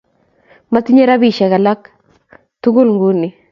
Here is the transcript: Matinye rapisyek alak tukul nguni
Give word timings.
Matinye 0.73 1.03
rapisyek 1.09 1.53
alak 1.57 1.81
tukul 2.61 2.87
nguni 2.95 3.29